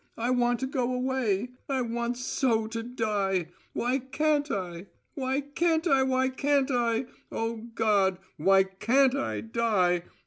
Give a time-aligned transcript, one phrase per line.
[0.17, 4.87] I want to go away: I want so to die: Why can't I?
[5.13, 6.01] Why can't I!
[6.01, 7.05] Why can't I!
[7.31, 10.01] Oh, God, why can't I die?